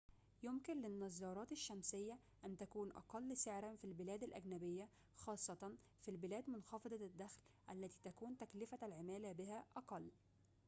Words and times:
يمكن 0.43 0.81
للنظارات 0.81 1.51
الشمسية 1.51 2.19
أن 2.45 2.57
تكون 2.57 2.91
أقل 2.91 3.37
سعراً 3.37 3.75
في 3.75 3.83
البلاد 3.85 4.23
الأجنبية 4.23 4.89
خاصة 5.15 5.75
في 5.99 6.11
البلاد 6.11 6.49
منخفضة 6.49 6.95
الدخل 7.05 7.41
التي 7.71 7.99
تكون 8.03 8.37
تكلفة 8.37 8.79
العمالة 8.87 9.31
بها 9.31 9.65
أقل 9.77 10.11